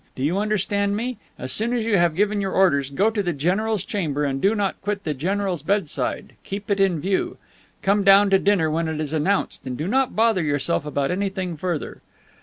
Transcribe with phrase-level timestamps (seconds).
[0.15, 1.19] Do you understand me?
[1.37, 4.55] As soon as you have given your orders go to the general's chamber and do
[4.55, 7.37] not quit the general's bedside, keep it in view.
[7.83, 11.55] Come down to dinner when it is announced, and do not bother yourself about anything
[11.55, 12.01] further."